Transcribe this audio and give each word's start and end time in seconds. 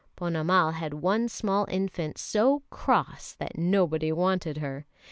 Ponnamal 0.17 0.73
had 0.73 0.95
one 0.95 1.29
small 1.29 1.67
infant 1.69 2.17
so 2.17 2.63
cross 2.71 3.33
that 3.35 3.55
nobody 3.55 4.11
wanted 4.11 4.57
her. 4.57 4.87